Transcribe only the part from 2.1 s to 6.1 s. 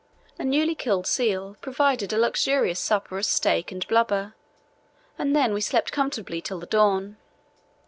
a luxurious supper of steak and blubber, and then we slept